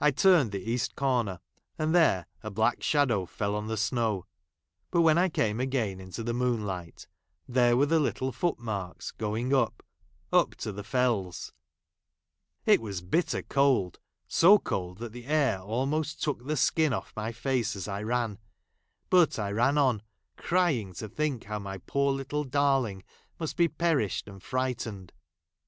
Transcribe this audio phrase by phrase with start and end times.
[0.00, 1.38] I j turned the east corner,
[1.78, 4.26] and there a black V shadow fell on the snow;
[4.90, 7.06] but when I came jj again into the moonlight,
[7.46, 9.84] there were the, little footmarks going up—
[10.42, 11.52] up to the Fells.;
[12.66, 17.30] It wCvS bitter cold; so cold that the air almost; took the skin J)ff my
[17.30, 18.40] face as I ran,
[19.08, 20.02] biit I ran; on,
[20.36, 23.04] crying to think how my poor little darling
[23.38, 25.12] must be perished and frightened.